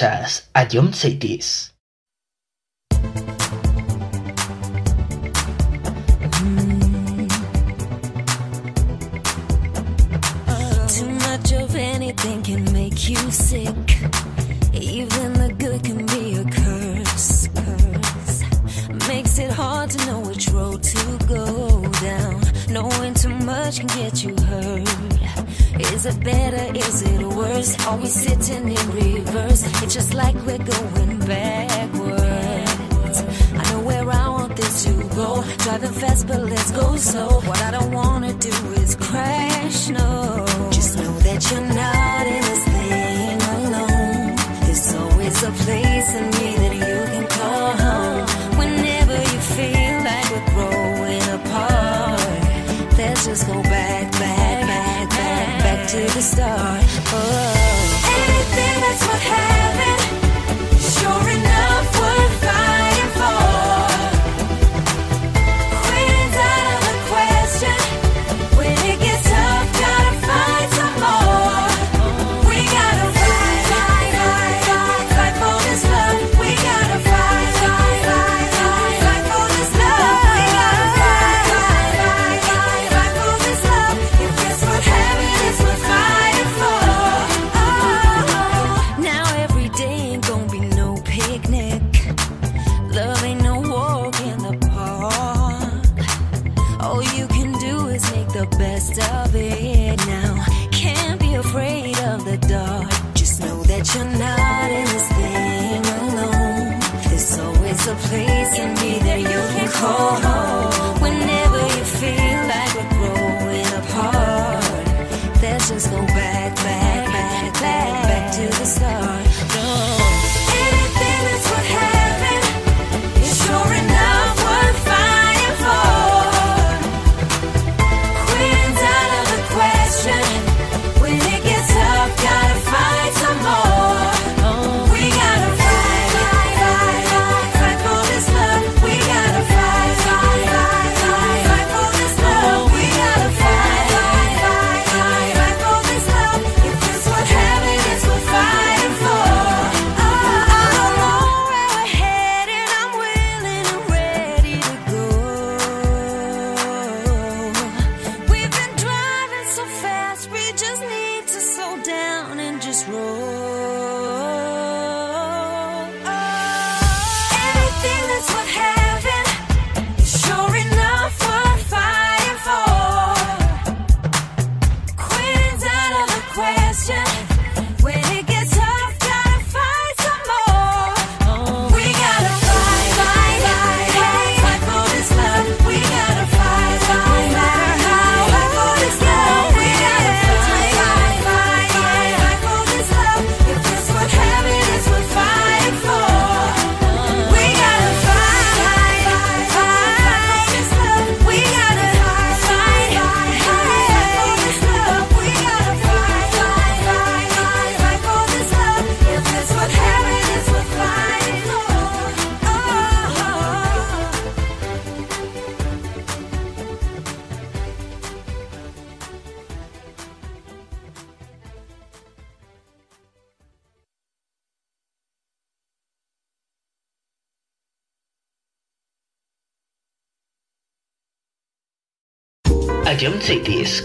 [0.00, 1.69] escuchas a John Cities.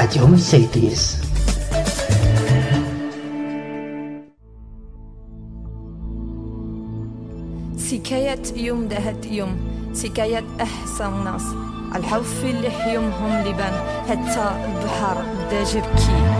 [0.00, 1.16] حاجهم سيديس
[7.76, 9.56] سكاية يوم دهت يوم
[9.92, 11.42] سكاية أحسن ناس.
[11.96, 13.72] الحوف اللي حيومهم لبان
[14.08, 16.39] حتى البحر بدا كي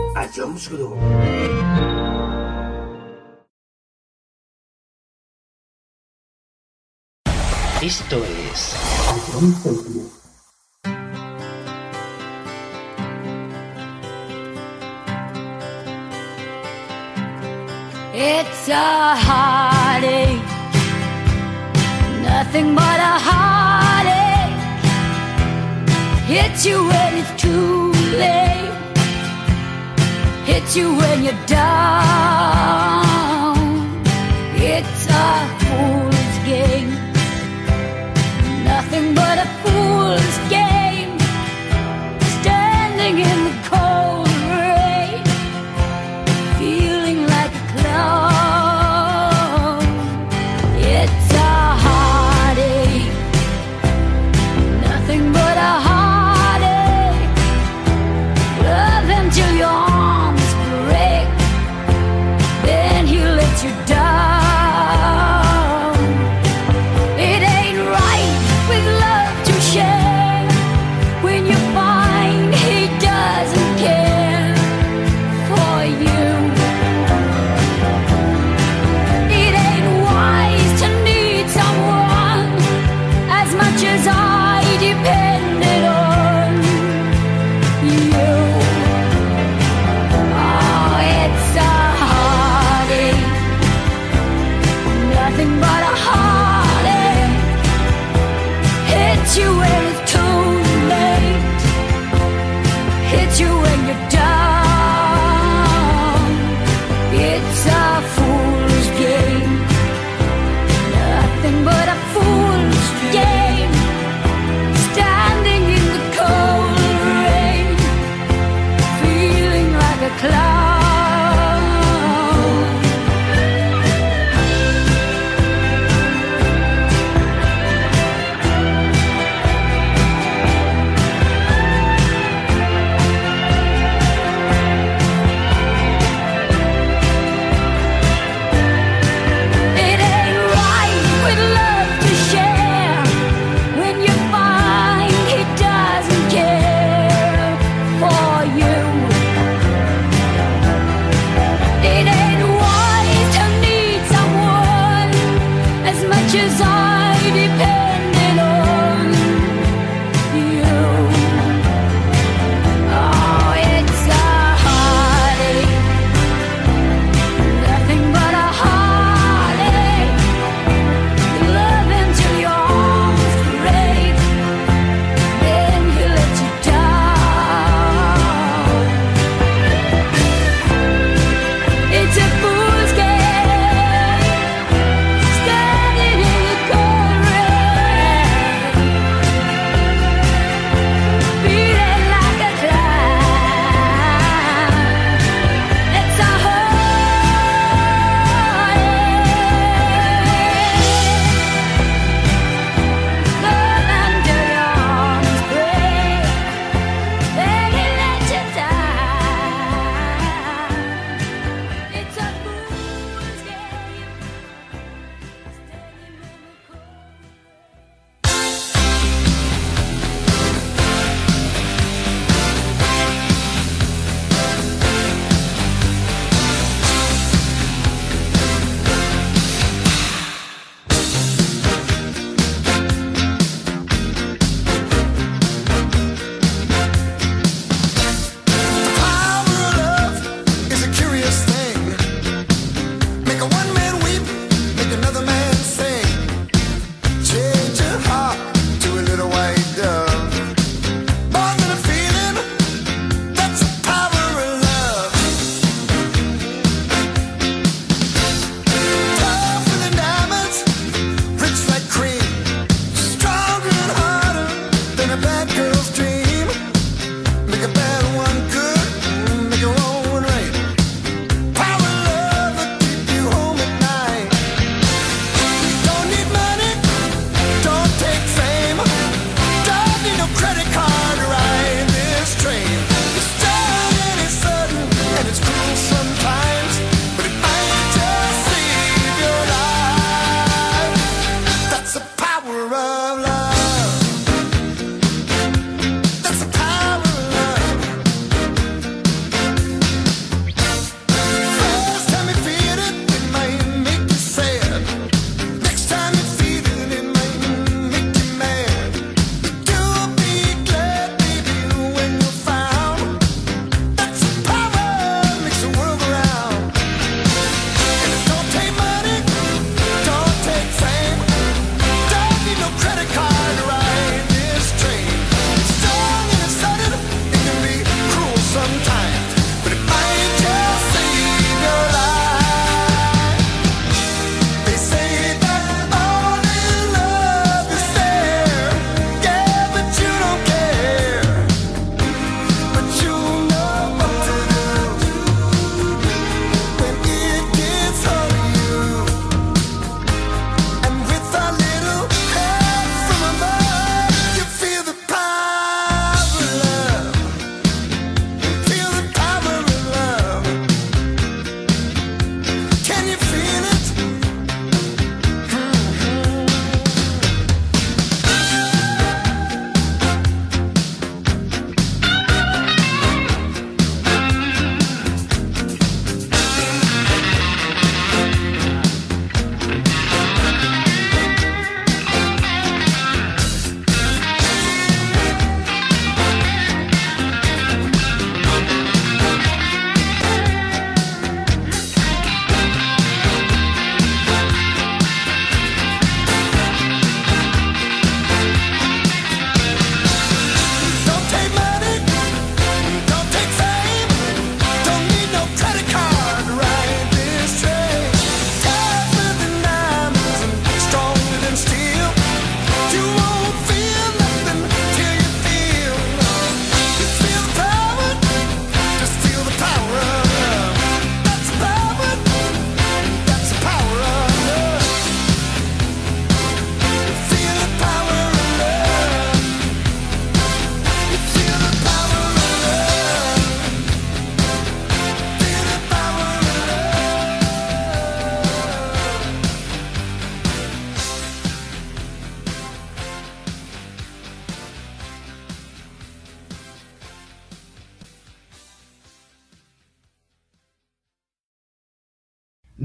[0.21, 0.95] Achou músculo.
[7.81, 8.75] Esto es...
[18.13, 20.39] It's a heartache,
[22.21, 24.53] nothing but a heartache.
[26.27, 28.50] Hits you when it's too late
[30.75, 33.10] you when you're down.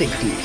[0.00, 0.37] A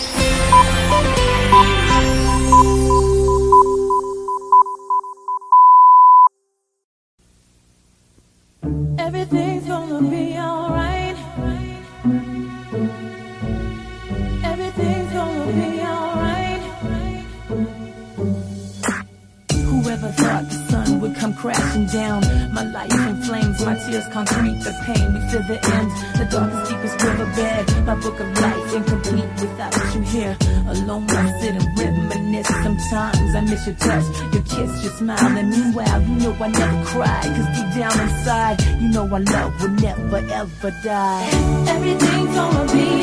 [39.13, 41.29] our love will never ever die.
[41.67, 43.02] Everything's gonna be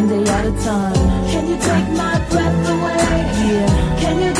[0.00, 0.94] One day at a time.
[1.30, 3.00] Can you take my breath away?
[3.52, 4.00] Yeah.
[4.00, 4.39] Can you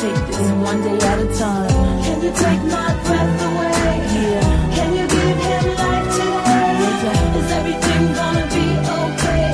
[0.00, 1.70] Take this one day at a time.
[2.04, 3.96] Can you take my breath away?
[4.12, 4.76] Yeah.
[4.76, 6.74] Can you give him life today?
[7.02, 7.36] Doubt.
[7.40, 8.66] Is everything gonna be
[9.00, 9.48] okay?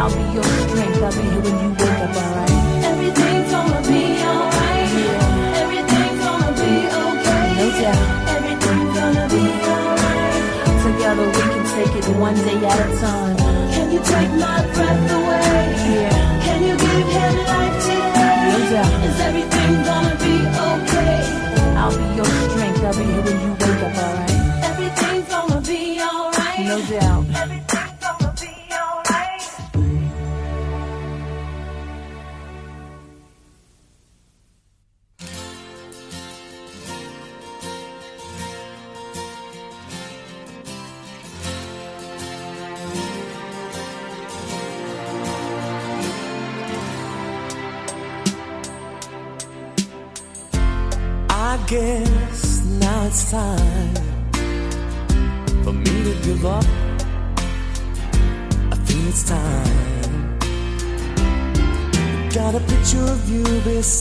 [0.00, 1.02] I'll be your strength.
[1.04, 2.54] I'll be here when you wake up, alright?
[2.90, 4.88] Everything's gonna be alright.
[5.04, 5.62] Yeah.
[5.62, 6.72] Everything's gonna be
[7.04, 7.44] okay.
[7.60, 8.08] No doubt.
[8.36, 10.42] Everything's gonna be alright.
[10.84, 13.36] Together we can take it one day at a time.
[13.74, 15.60] Can you take my breath away?
[15.92, 16.33] Yeah.
[18.74, 21.22] Is everything gonna be okay?
[21.78, 22.82] I'll be your strength.
[22.82, 24.30] I'll be here when you wake up, alright?
[24.64, 26.66] Everything's gonna be alright.
[26.66, 27.24] No doubt.
[27.36, 27.63] Everything's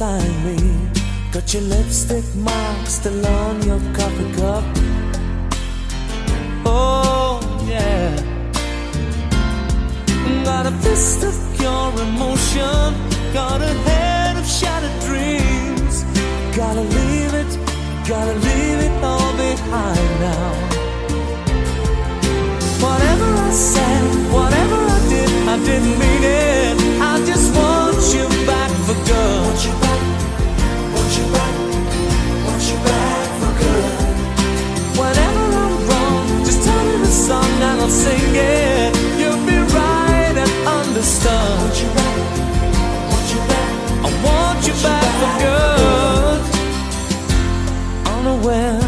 [0.04, 0.58] beside me.
[1.32, 4.64] Got your lipstick mark still on your coffee cup.
[6.66, 8.16] Oh, yeah.
[10.43, 12.89] Got a fist of your emotion.
[13.34, 15.95] Got a head of shattered dreams.
[16.56, 17.51] Gotta leave it,
[18.08, 20.49] gotta leave it all behind now.
[22.86, 24.04] Whatever I said,
[24.38, 27.01] whatever I did, I didn't mean it.
[27.01, 27.43] I just
[37.84, 38.96] I'll sing it.
[39.20, 41.60] You'll be right and understand.
[41.60, 42.18] Want you back.
[43.12, 43.72] Want you back.
[44.08, 46.42] I want you back for good.
[48.16, 48.80] Unaware,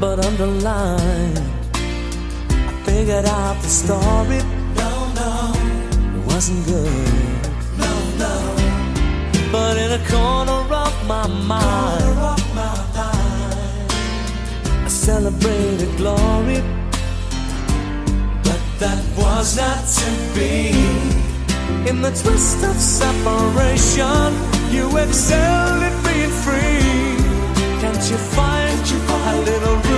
[0.00, 1.38] but underlined.
[1.74, 4.40] I figured out the story.
[4.80, 5.52] No, no,
[6.16, 7.06] it wasn't good.
[7.76, 8.34] No, no.
[9.52, 13.92] But in a corner of my mind, of my mind
[14.86, 16.77] I celebrated glory
[18.78, 20.70] that was not to be.
[21.88, 24.30] In the twist of separation,
[24.70, 27.18] you excelled at being free.
[27.80, 29.00] Can't you find your
[29.44, 29.97] little room?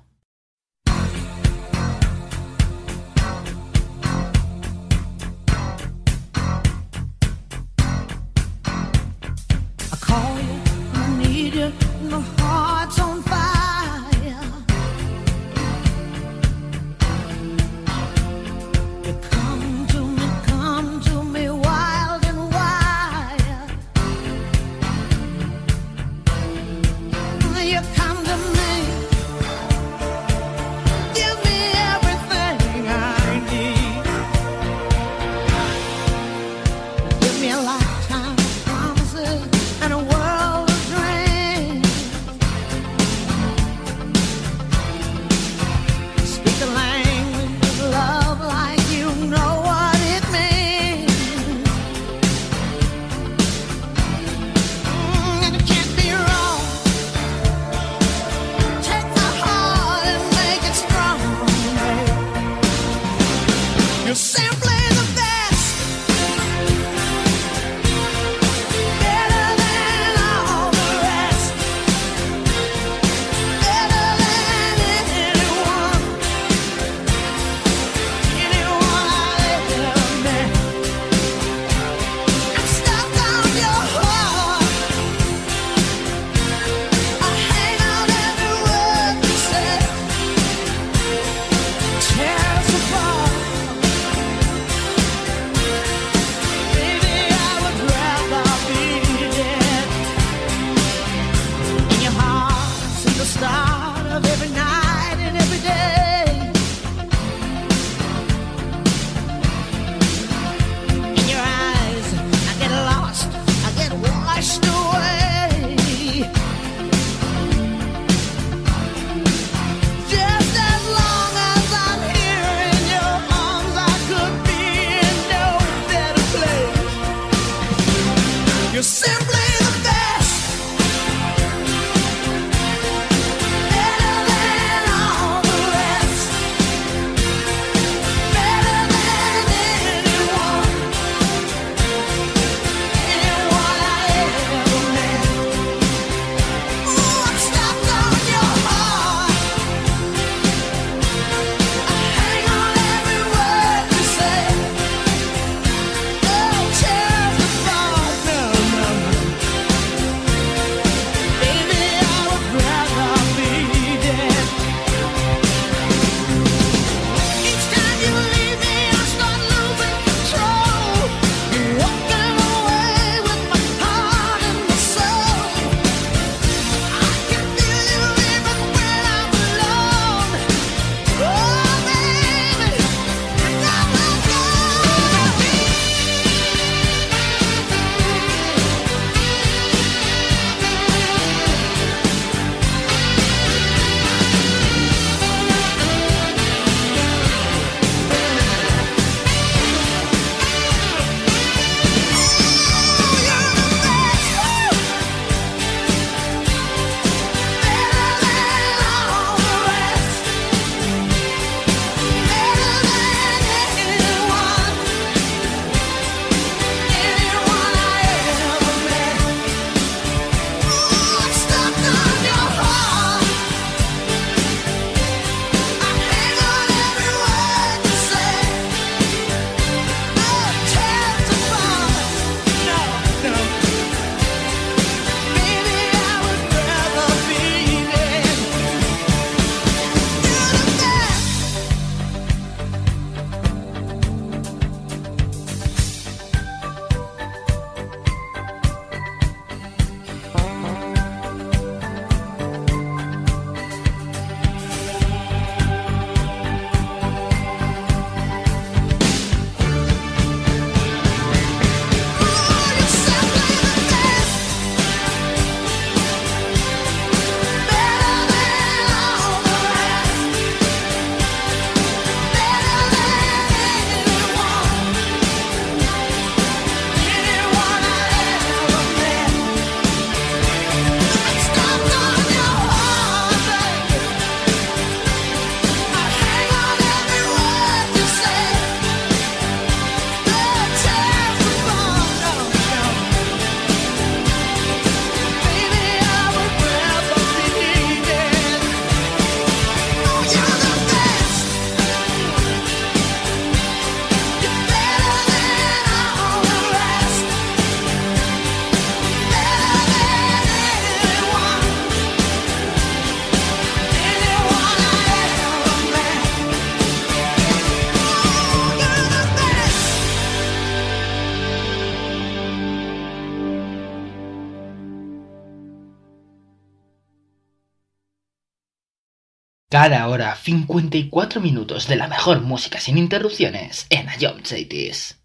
[329.81, 335.20] cada hora 54 minutos de la mejor música sin interrupciones en Ion Cities.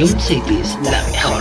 [0.00, 1.39] Ion Cities, la mejor.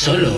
[0.00, 0.29] Solo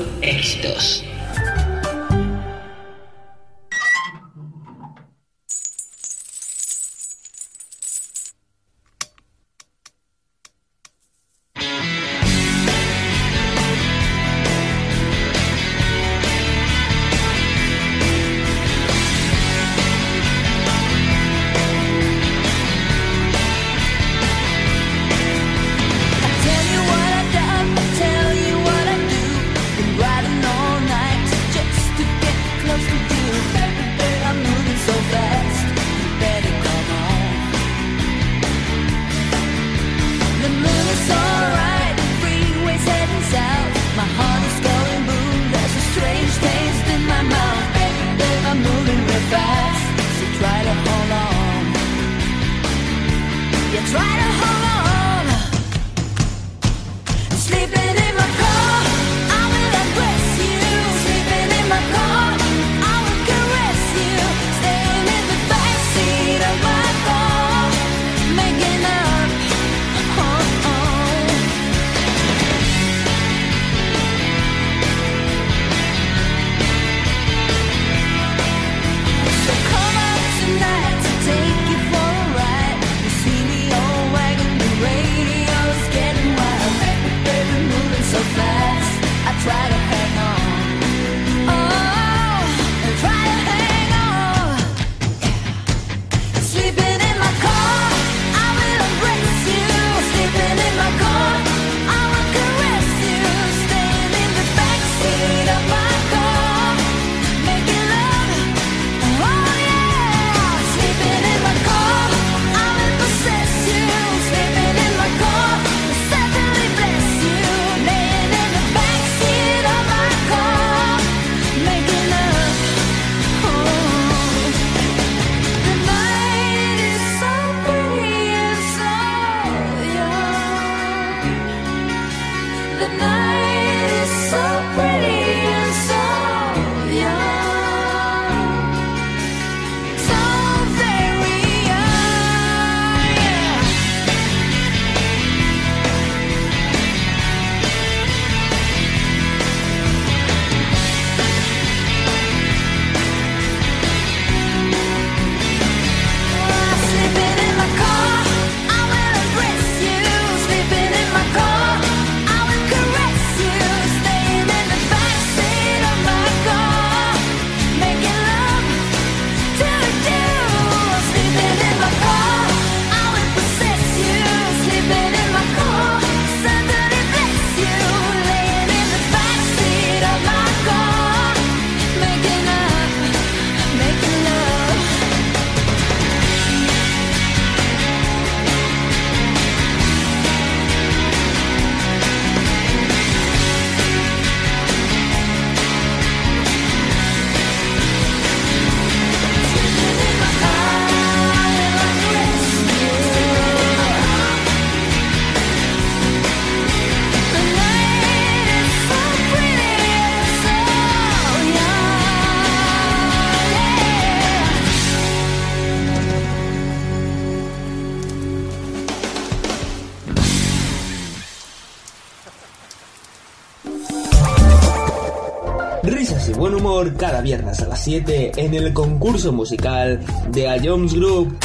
[227.03, 229.99] cada viernes a las 7 en el concurso musical
[230.29, 231.37] de A Jones Group.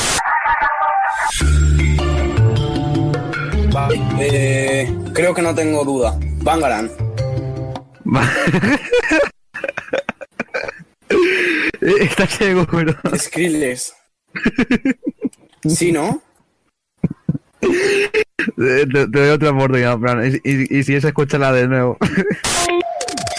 [4.19, 6.15] Eh, creo que no tengo duda.
[6.43, 6.91] Bangaran.
[11.81, 12.93] Estás seguro.
[13.17, 13.93] Skrillex.
[15.67, 16.21] ¿Sí, no?
[17.59, 20.23] Te, te doy otra oportunidad, Fran.
[20.23, 21.97] Y, y- y si es, escúchala de nuevo.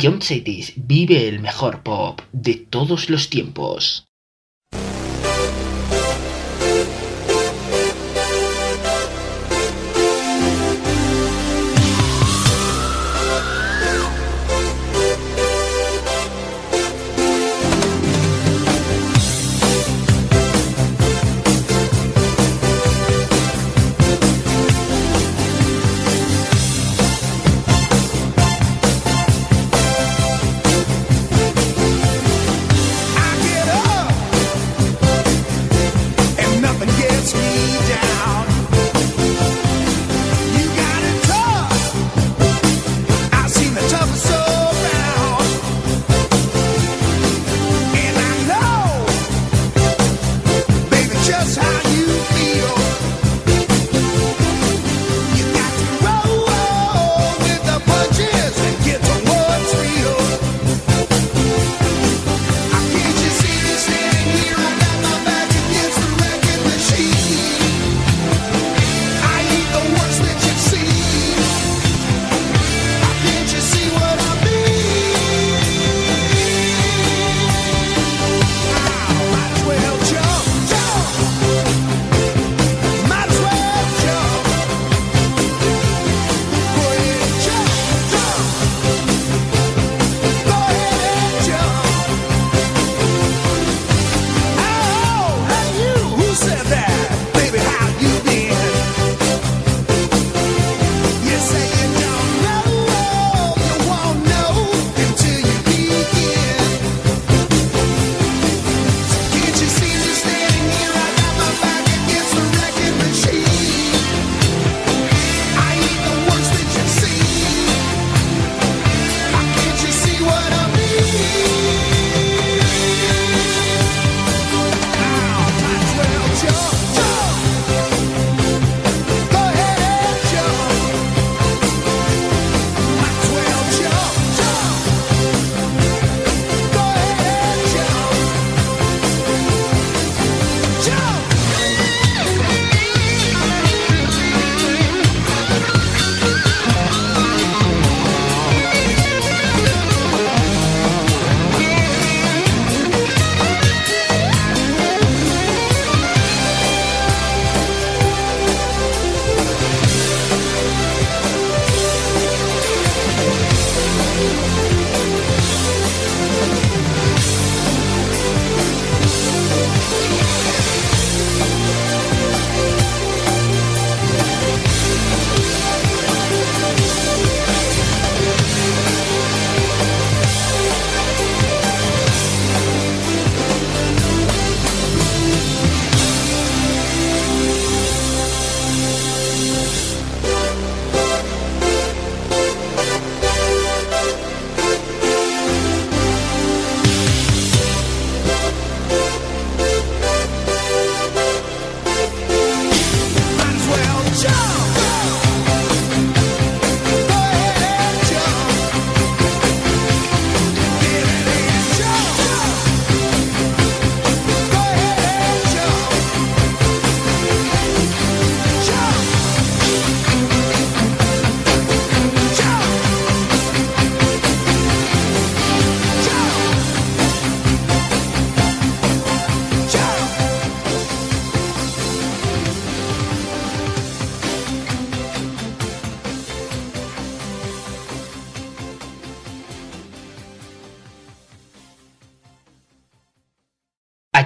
[0.00, 4.07] Ion Cities vive el mejor pop de todos los tiempos.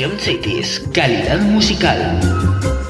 [0.00, 2.89] Cities, calidad musical.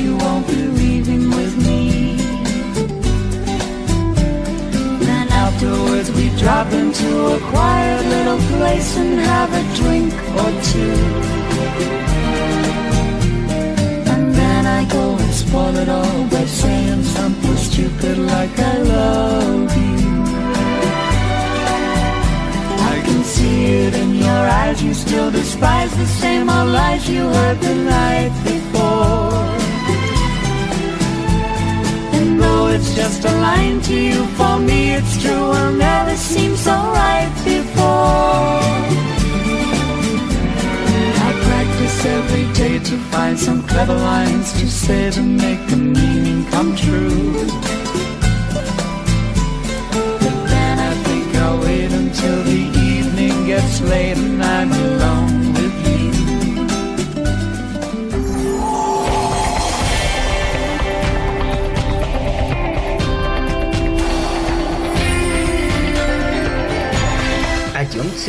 [0.00, 0.59] You won't be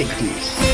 [0.02, 0.71] A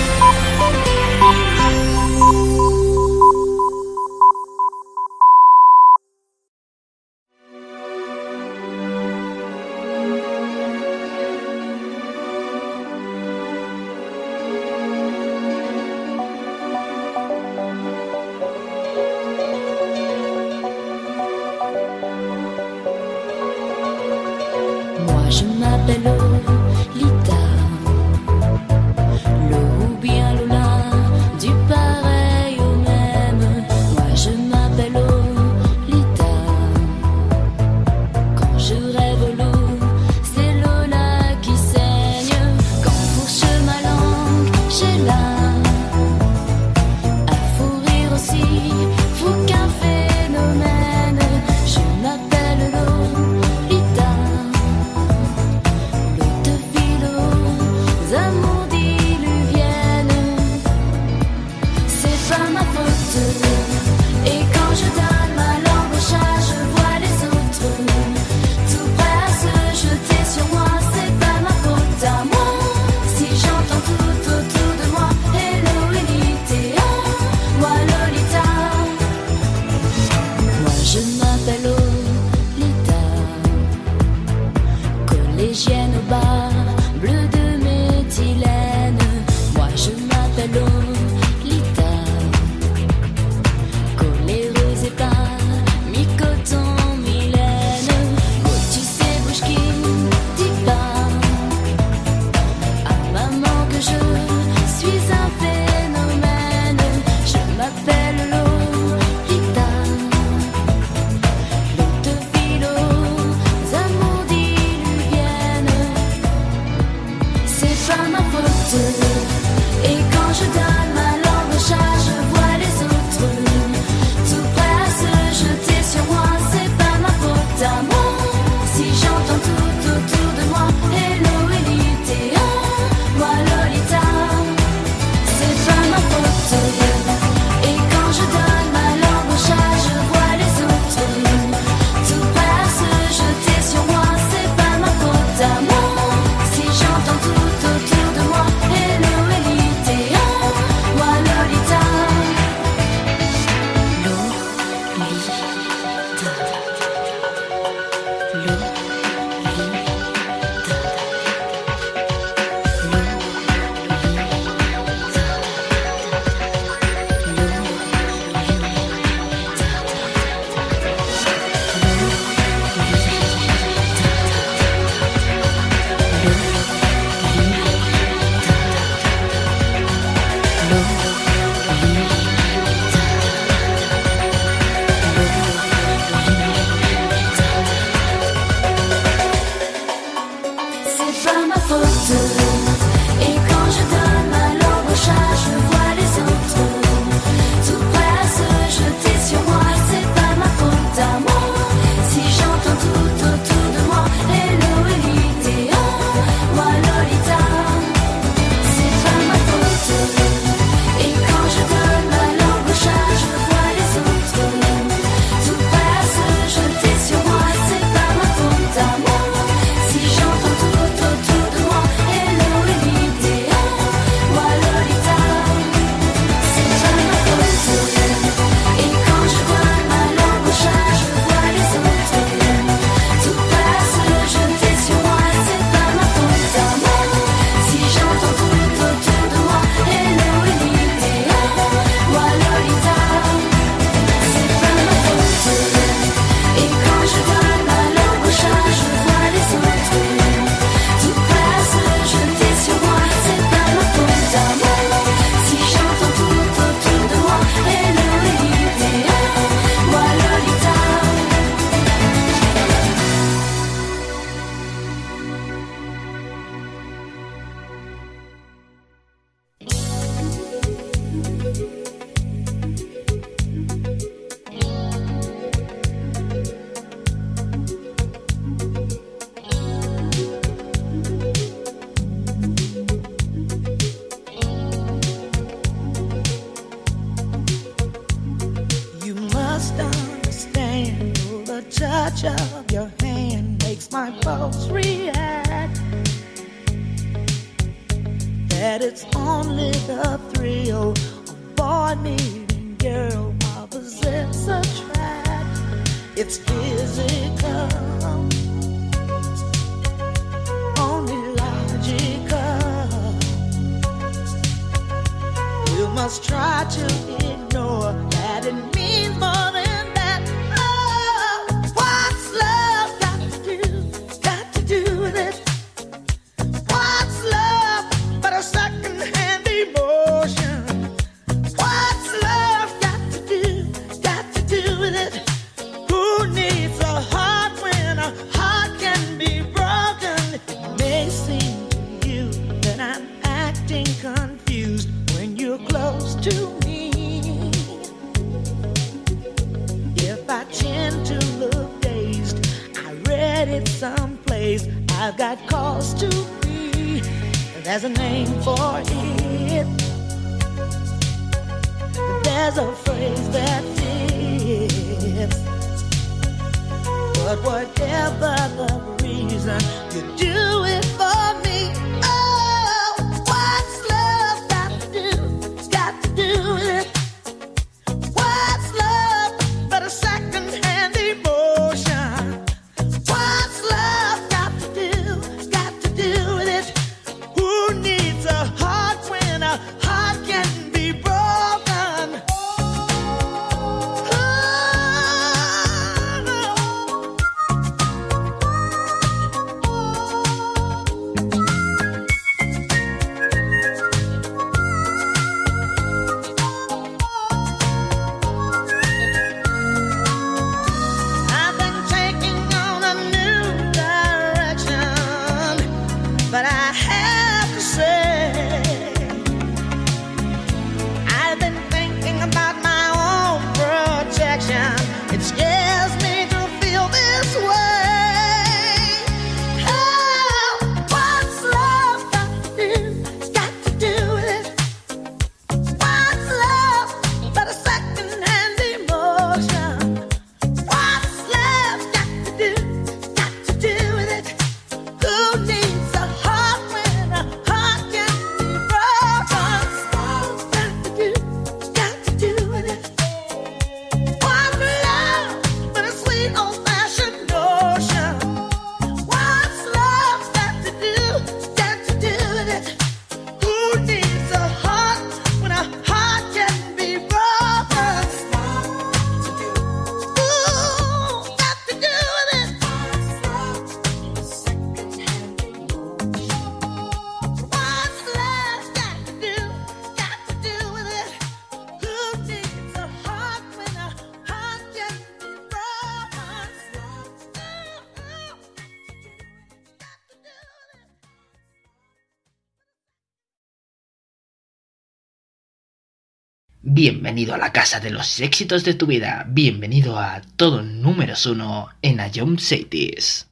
[497.17, 499.25] Bienvenido a la casa de los éxitos de tu vida.
[499.27, 503.26] Bienvenido a todo números uno en Ion Cities.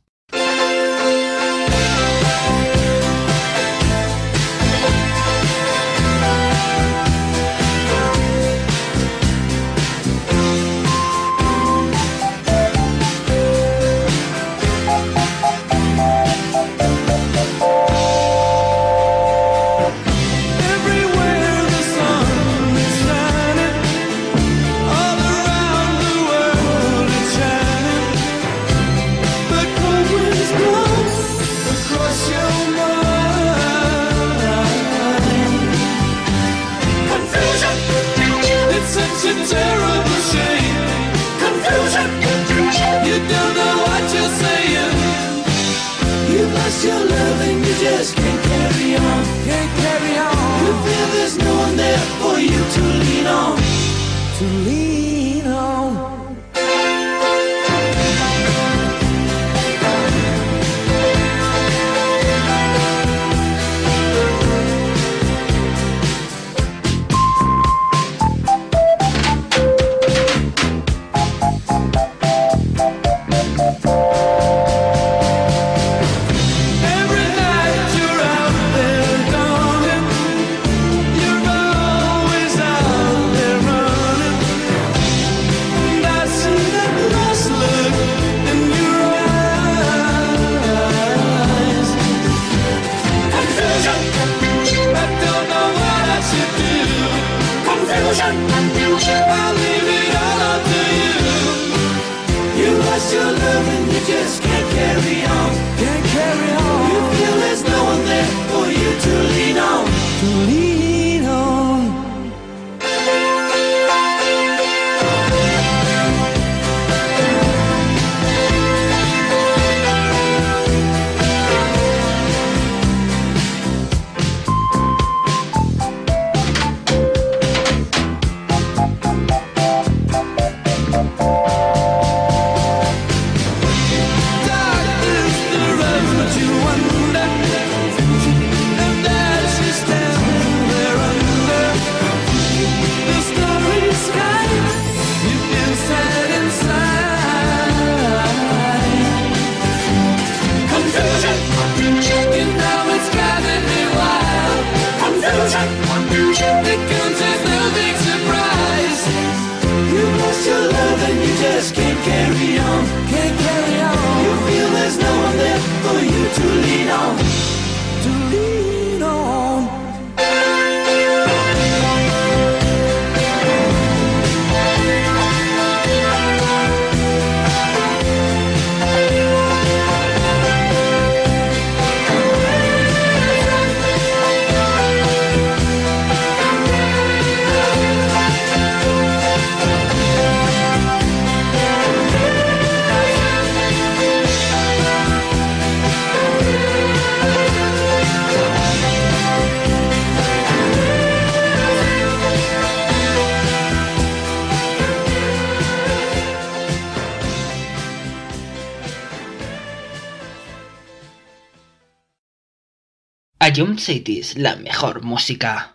[213.55, 215.74] Ion Cities, la mejor música.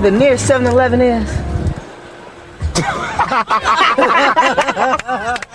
[0.00, 1.28] Where the nearest 7-Eleven is?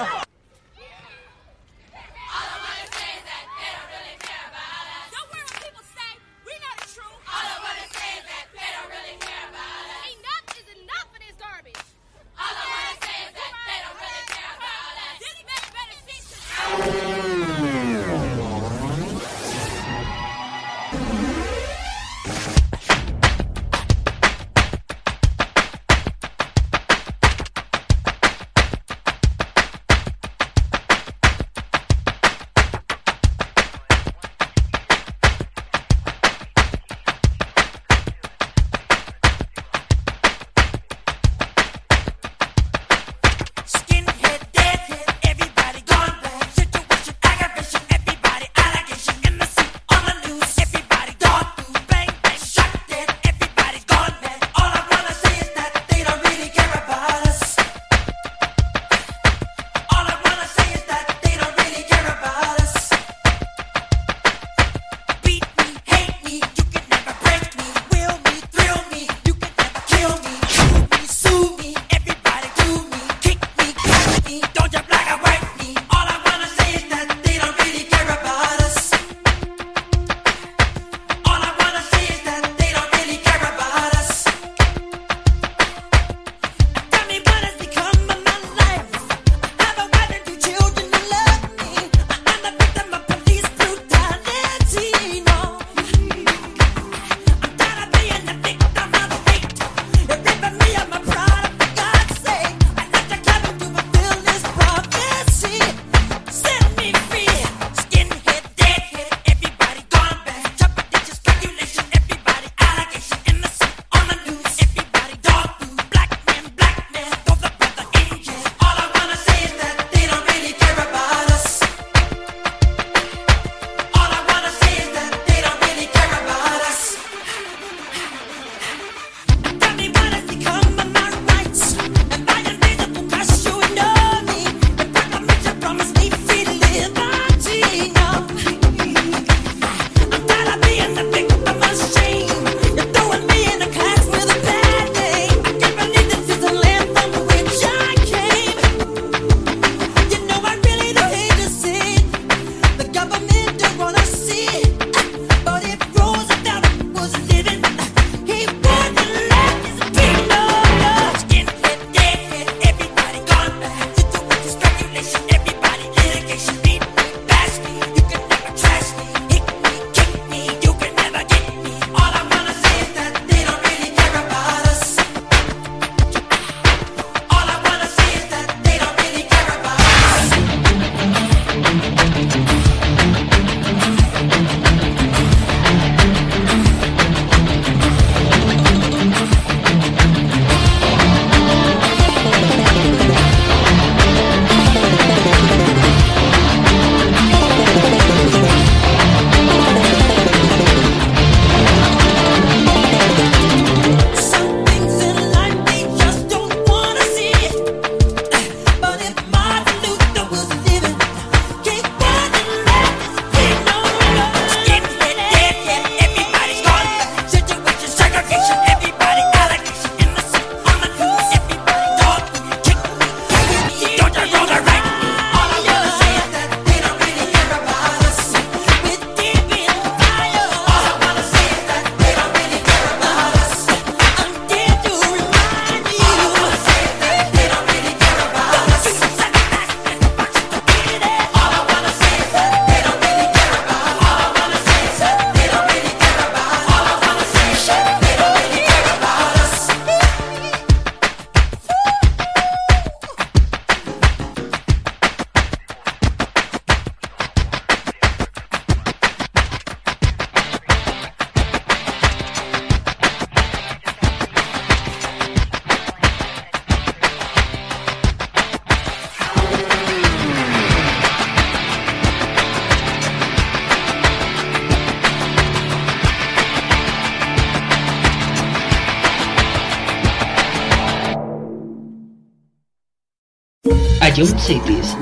[284.43, 284.93] Cities,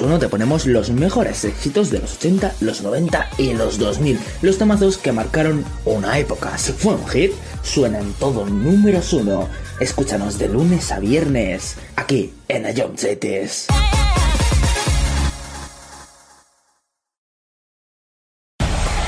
[0.00, 4.18] uno te ponemos los mejores éxitos de los 80, los 90 y los 2000.
[4.42, 6.56] Los temazos que marcaron una época.
[6.58, 9.48] Si fue un hit, suenan todo números uno.
[9.80, 13.66] Escúchanos de lunes a viernes, aquí en Ayomchetes.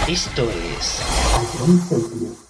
[0.08, 2.49] Esto es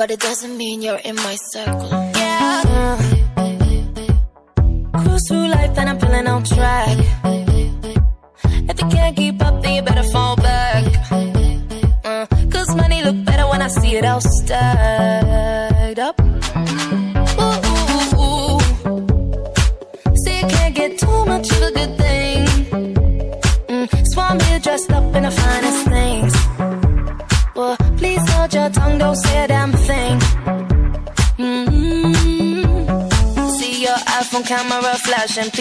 [0.00, 1.99] but it doesn't mean you're in my circle.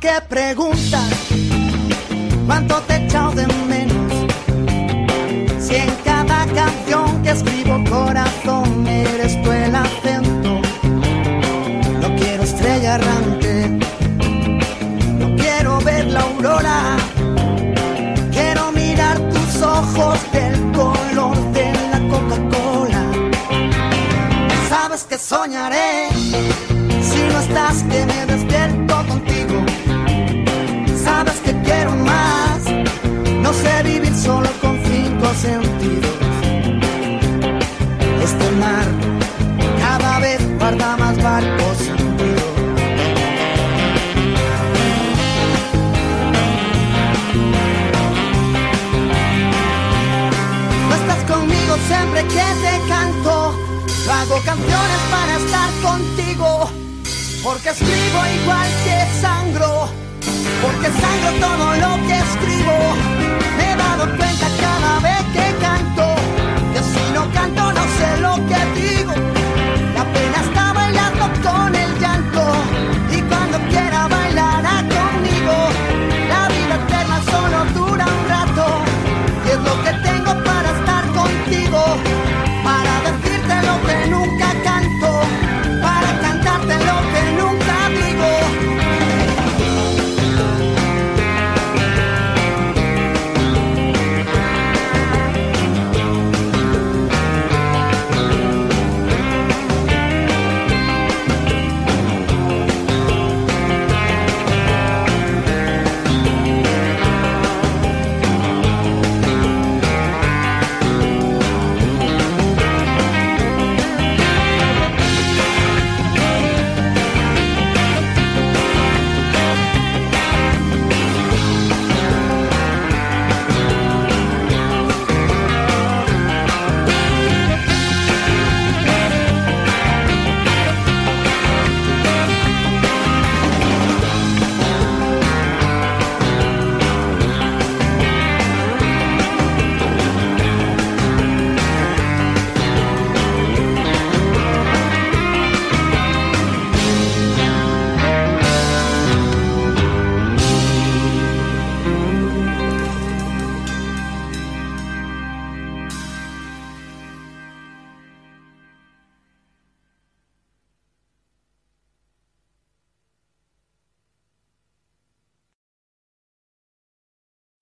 [0.00, 1.10] que preguntas,
[2.46, 3.55] cuánto te he echado de
[34.16, 36.10] solo con cinco sentidos.
[38.22, 38.86] Este mar
[39.78, 41.78] cada vez guarda más barcos.
[50.88, 53.54] No estás conmigo siempre que te canto.
[54.10, 56.70] Hago canciones para estar contigo.
[57.44, 59.88] Porque escribo igual que sangro.
[60.62, 63.15] Porque sangro todo lo que escribo.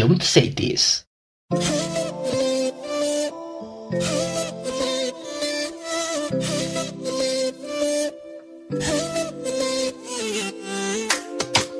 [0.00, 1.04] Say this.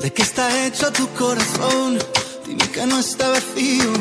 [0.00, 1.98] ¿De qué está hecho tu corazón?
[2.46, 3.92] Dime que no está vacío.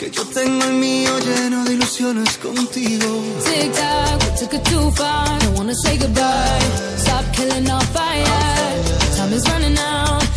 [0.00, 3.06] Que yo tengo el mío lleno de ilusiones contigo.
[3.44, 5.38] Tic tac, we took it too far.
[5.40, 6.60] Don't wanna say goodbye.
[6.98, 8.24] Stop killing our fire.
[9.16, 10.25] Time is running out.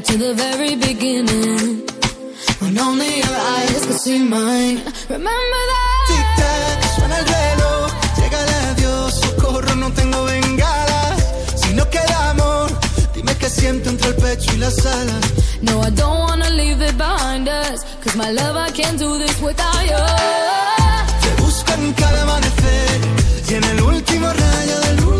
[0.00, 0.04] Back?
[0.04, 1.82] To the very beginning.
[2.60, 4.80] When only your eyes could see mine.
[5.08, 6.06] Remember that?
[6.08, 11.18] Tic-tac, suena el reloj, llega el adiós, socorro, no tengo bengalas.
[11.56, 12.68] Si no queda amor,
[13.14, 15.24] dime qué siento entre el pecho y las alas.
[15.62, 17.84] No, I don't wanna leave it behind us.
[18.02, 20.04] Cause my love, I can't do this without you.
[21.22, 23.00] Te busco en cada amanecer
[23.48, 25.17] y en el último rayo de luz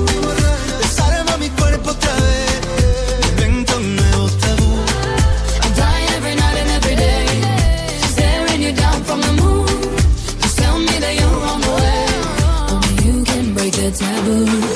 [14.29, 14.68] the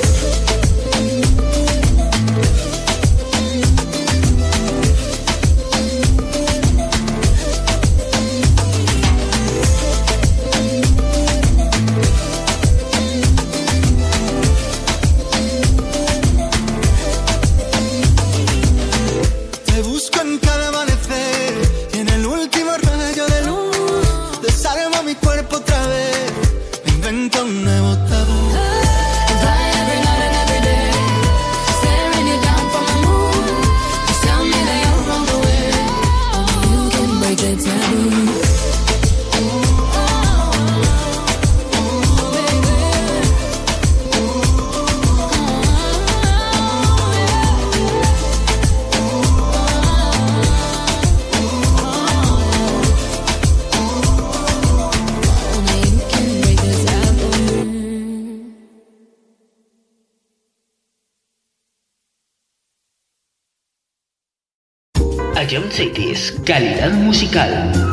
[66.45, 67.92] Calidad musical.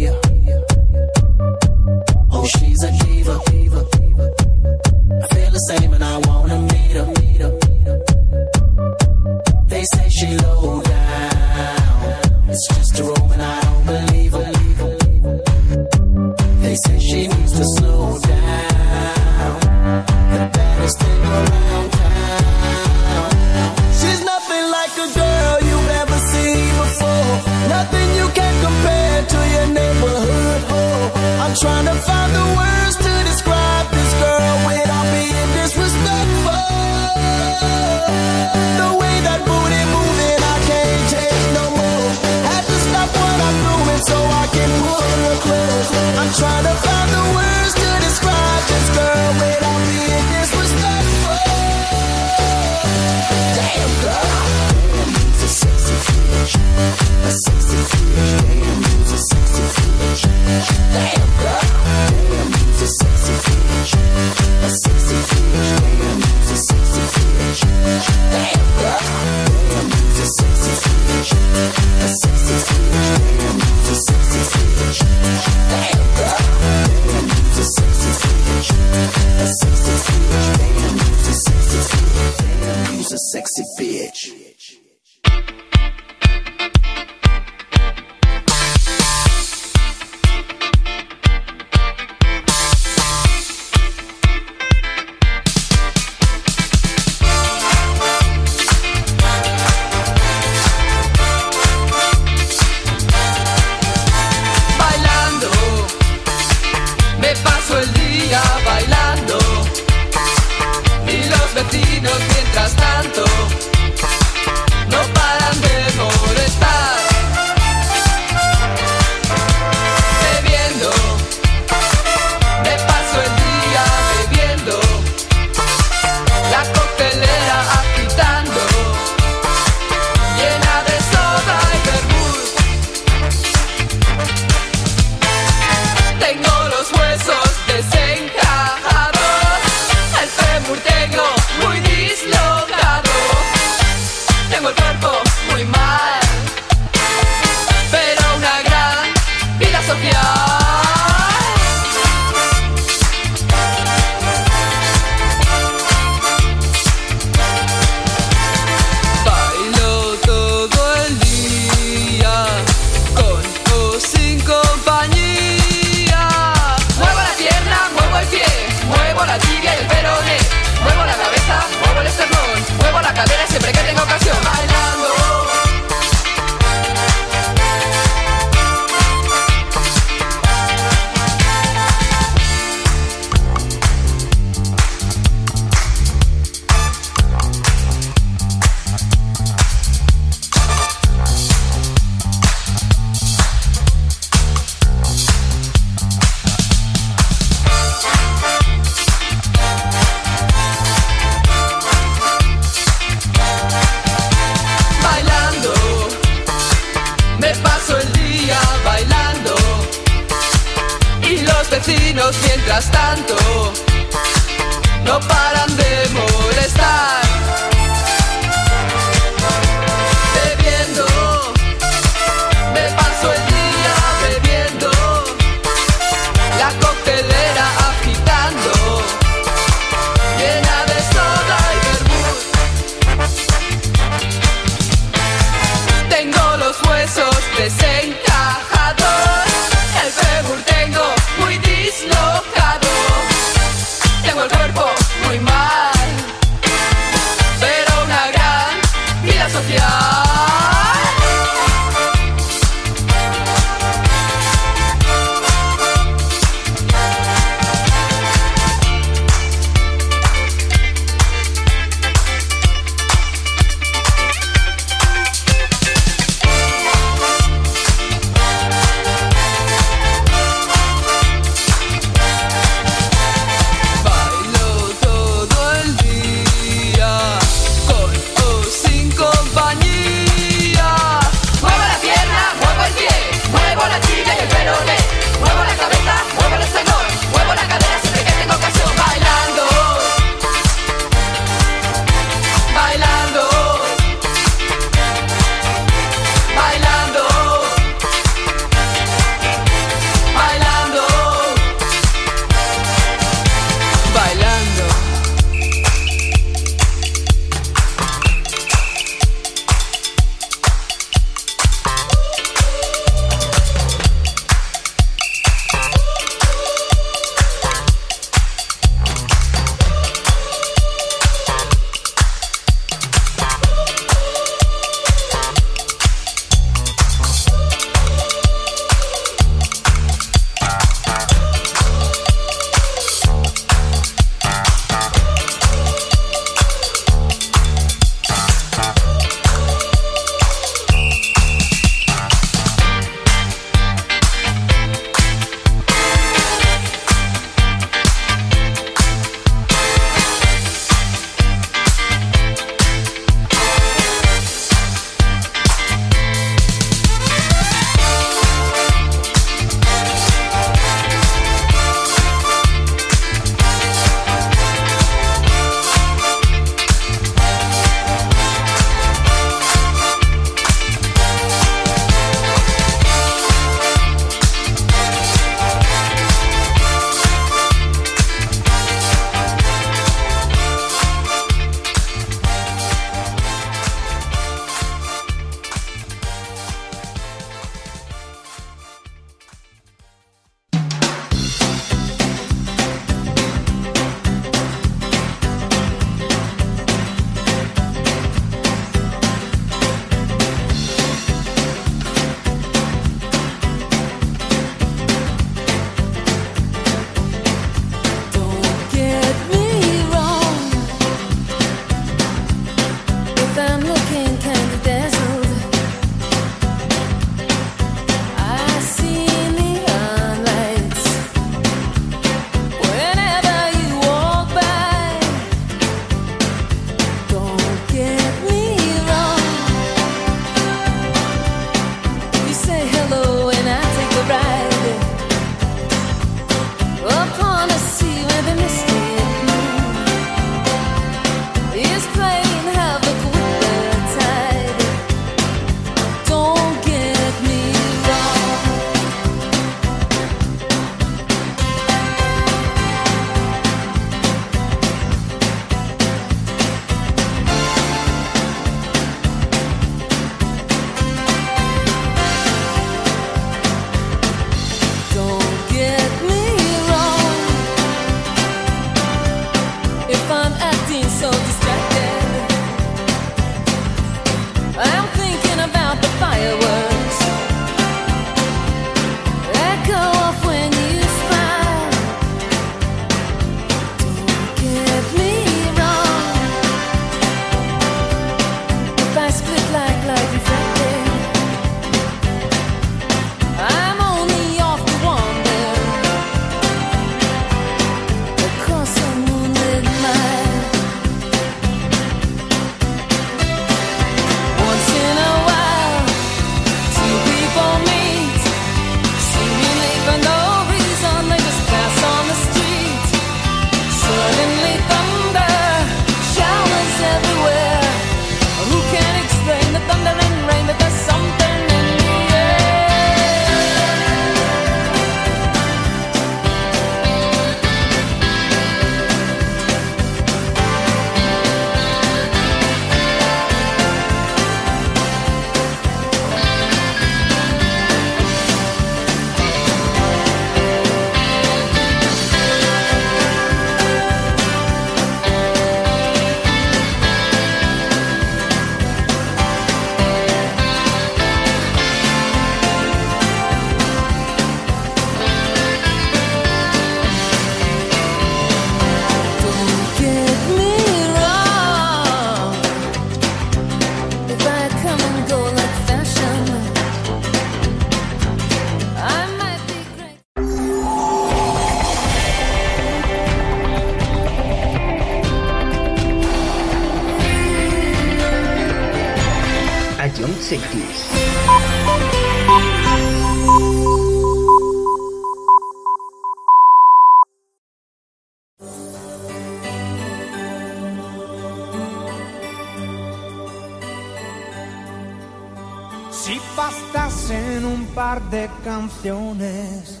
[596.10, 600.00] Si bastas en un par de canciones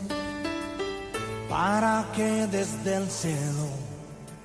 [1.48, 3.68] para que desde el cielo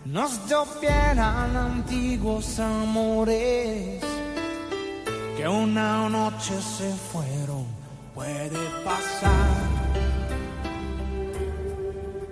[0.05, 4.22] nos llovieran antiguos amores
[5.43, 7.65] que una noche se fueron.
[8.15, 9.49] Puede pasar,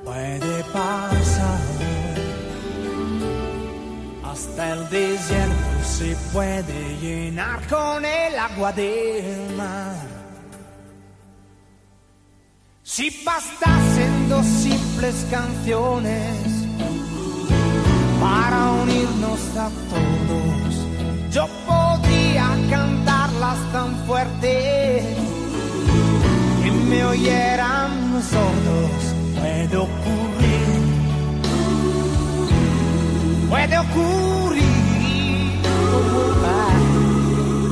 [0.05, 1.59] puede pasar.
[4.23, 10.05] Hasta el desierto se puede llenar con el agua del mar.
[12.81, 16.37] Si bastasen dos simples canciones
[18.21, 20.75] para unirnos a todos,
[21.33, 21.90] yo podría
[23.41, 25.01] tan fuerte
[26.63, 29.15] que me oyeran los sordos.
[29.39, 30.81] Puede ocurrir,
[33.49, 34.61] puede ocurrir.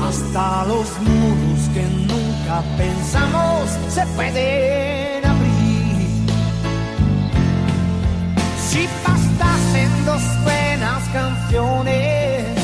[0.08, 6.08] Hasta los muros que nunca pensamos se pueden abrir.
[8.70, 12.59] Si bastasen dos buenas canciones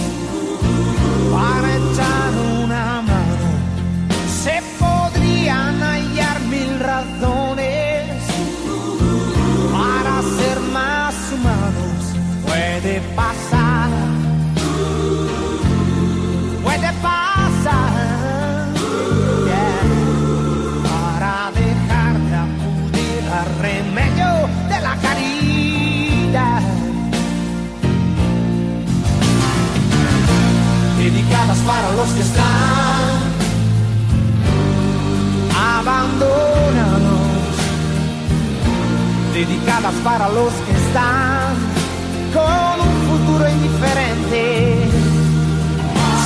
[31.65, 33.35] para los que están
[35.77, 37.21] abandonados,
[39.33, 41.55] dedicadas para los que están
[42.33, 44.77] con un futuro indiferente,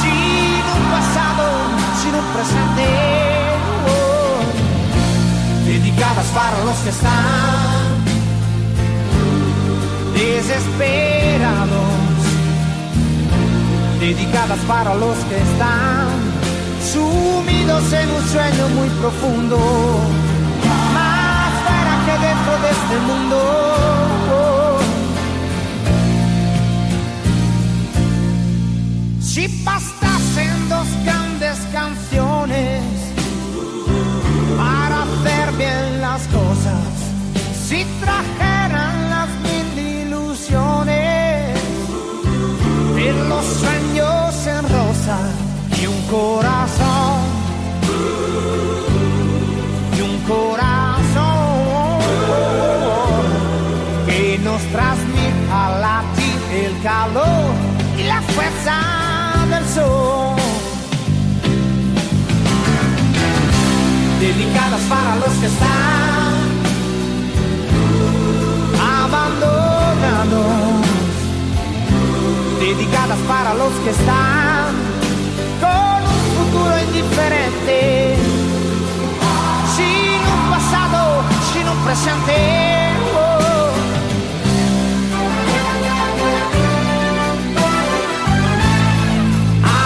[0.02, 1.46] sin un pasado,
[2.02, 2.88] sin un presente,
[3.88, 4.42] oh.
[5.66, 7.80] dedicadas para los que están
[10.14, 11.99] desesperados,
[14.00, 16.08] dedicadas para los que están
[16.82, 19.58] sumidos en un sueño muy profundo,
[20.94, 23.38] más fuera que dentro de este mundo.
[29.22, 29.99] Si bastasen
[46.10, 47.20] corazón,
[49.98, 52.00] y un corazón
[54.08, 57.54] que nos transmita latir el calor
[57.98, 58.78] y la fuerza
[59.52, 60.36] del sol.
[64.20, 66.34] Dedicadas para los que están
[69.00, 70.48] abandonados,
[72.60, 74.49] dedicadas para los que están
[79.76, 82.36] sin un pasado, sin un presente.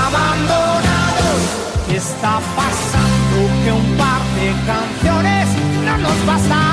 [0.05, 1.41] Abandonados,
[1.87, 3.37] ¿qué está pasando?
[3.63, 5.47] Que un par de canciones
[5.85, 6.72] no nos bastarán.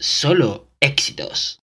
[0.00, 1.59] Solo éxitos.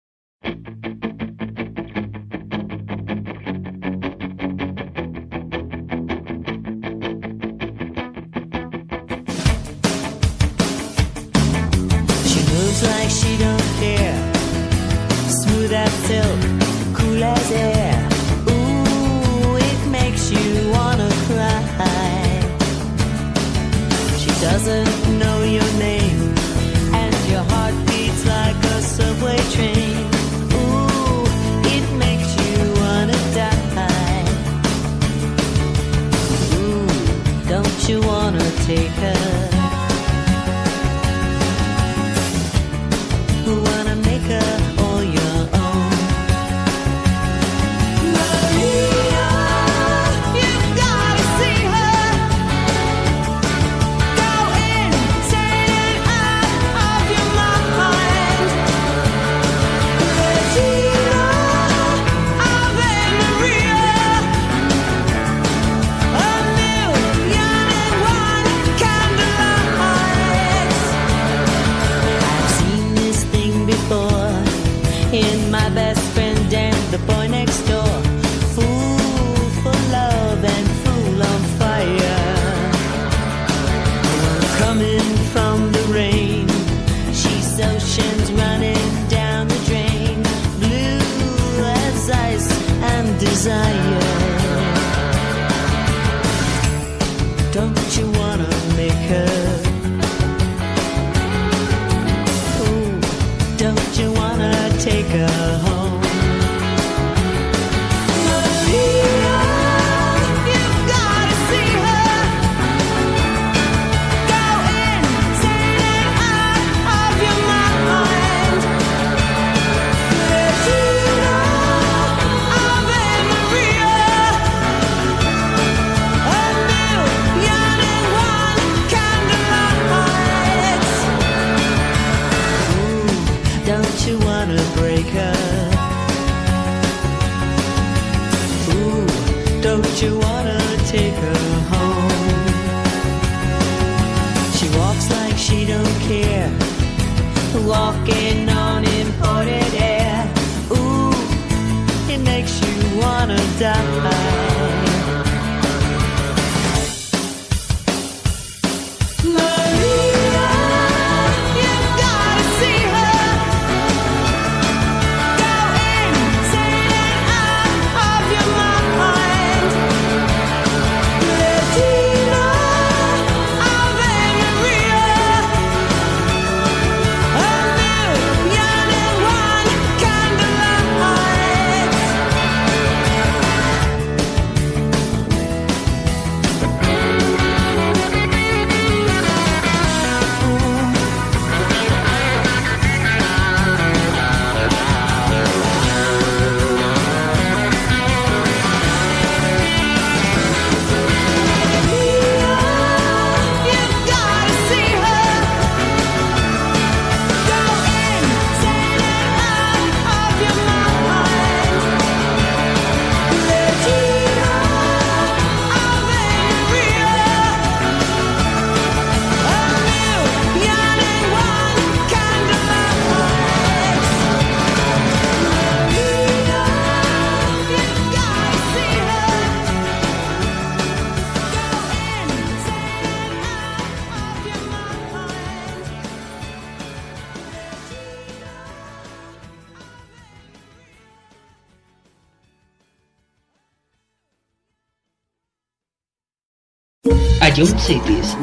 [247.85, 248.35] Cities,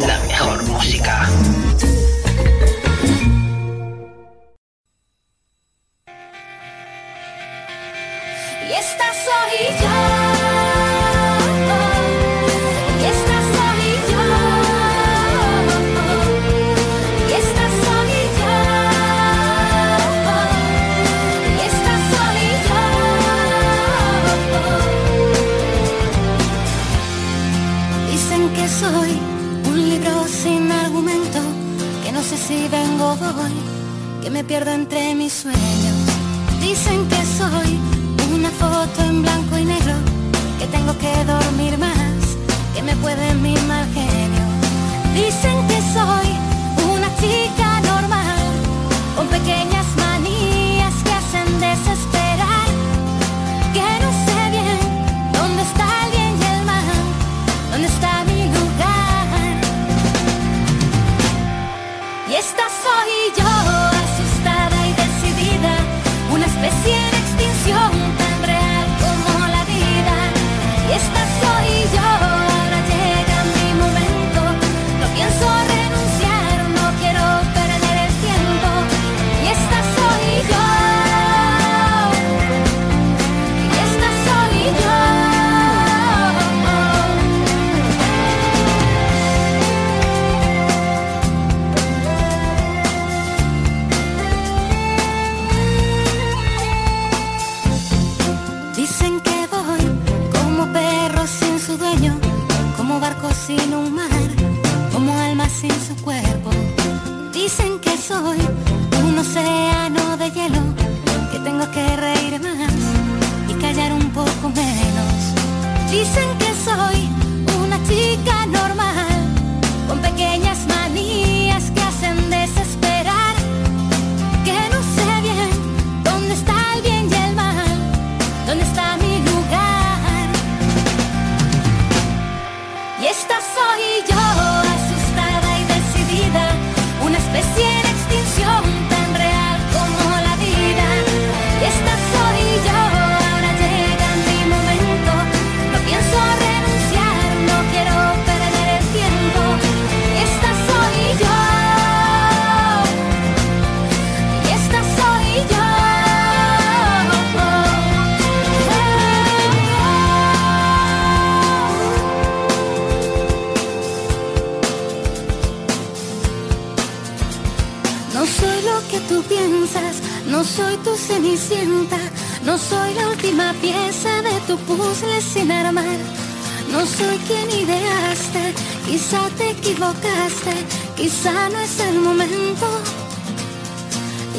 [180.95, 182.67] quizá no es el momento.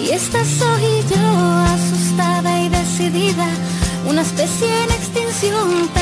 [0.00, 1.26] Y esta soy yo,
[1.74, 3.46] asustada y decidida,
[4.08, 6.01] una especie en extinción.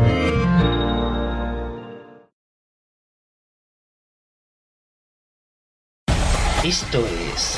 [6.81, 7.57] Esto es.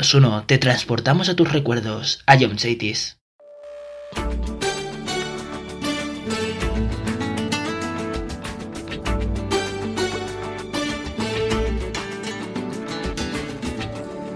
[0.00, 0.44] 1.
[0.46, 2.22] Te transportamos a tus recuerdos.
[2.26, 3.18] A John Satis.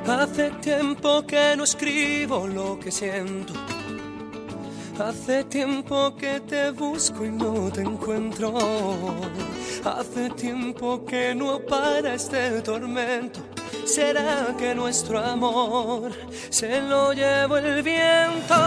[0.07, 3.55] Hace tiempo que no escribo lo que siento.
[4.99, 8.55] Hace tiempo que te busco y no te encuentro.
[9.85, 13.40] Hace tiempo que no para este tormento
[14.01, 16.11] será que nuestro amor
[16.49, 18.59] se lo llevó el viento?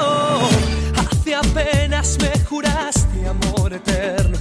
[1.01, 4.37] Hace apenas me juraste amor eterno,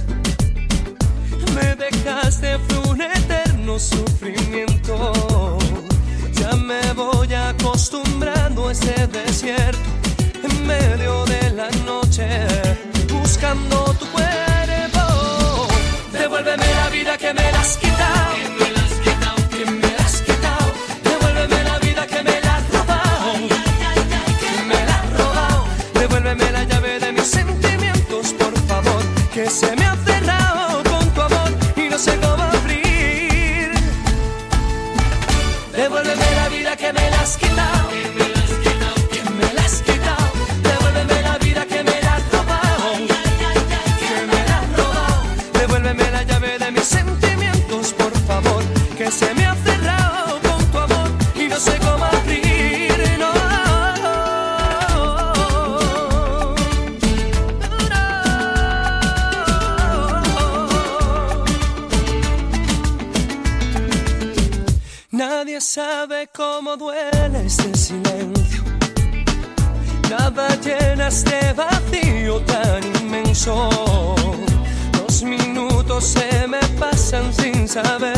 [1.55, 5.57] me dejaste fue un eterno sufrimiento.
[6.39, 9.89] Ya me voy acostumbrando a ese desierto
[10.47, 12.27] en medio de la noche,
[13.11, 15.03] buscando tu cuerpo.
[16.11, 18.22] Devuélveme la vida que me las quitas
[77.75, 78.12] of it.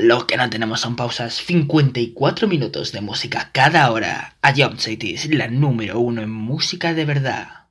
[0.00, 1.34] lo que no tenemos son pausas.
[1.34, 4.36] 54 minutos de música cada hora.
[4.42, 7.65] A Jump Cities, la número uno en música de verdad.